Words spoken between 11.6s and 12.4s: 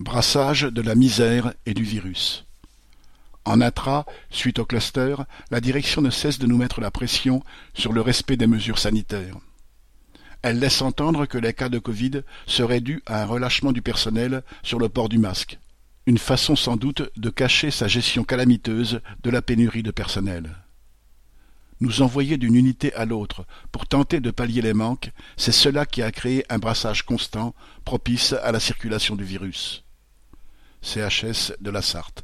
de Covid